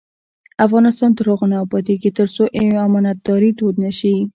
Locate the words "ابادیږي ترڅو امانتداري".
1.65-3.51